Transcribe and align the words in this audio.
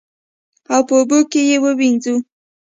او 0.73 0.81
په 0.87 0.93
اوبو 0.99 1.19
کې 1.31 1.41
یې 1.49 1.57
ووینځو. 1.63 2.15